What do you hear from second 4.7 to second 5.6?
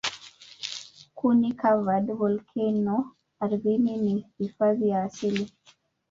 ya asili.